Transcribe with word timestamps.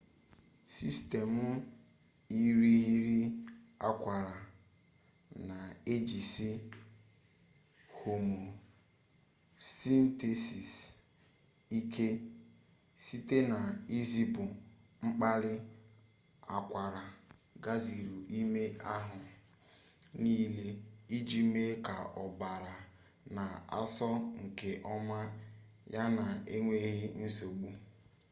sistemụ 0.75 1.45
irighiri 2.41 3.19
akwara 3.89 4.35
na-ejisi 5.47 6.49
homeostasis 7.99 10.71
ike 11.79 12.07
site 13.05 13.37
na 13.51 13.59
izipu 13.97 14.43
mkpali 15.03 15.53
akwara 16.57 17.03
gazuru 17.63 18.17
ime 18.39 18.63
ahụ 18.95 19.19
niile 20.21 20.67
iji 21.17 21.41
mee 21.53 21.73
ka 21.85 21.95
ọbara 22.23 22.73
na-asọ 23.35 24.09
nke 24.43 24.69
ọma 24.93 25.19
yana 25.93 26.25
enweghi 26.55 27.07
nsogbu 27.23 27.69